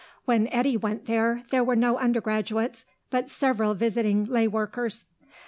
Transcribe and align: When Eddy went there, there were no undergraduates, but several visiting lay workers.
When 0.25 0.47
Eddy 0.47 0.77
went 0.77 1.05
there, 1.05 1.43
there 1.51 1.63
were 1.63 1.75
no 1.75 1.95
undergraduates, 1.97 2.85
but 3.11 3.29
several 3.29 3.75
visiting 3.75 4.25
lay 4.25 4.47
workers. 4.47 5.05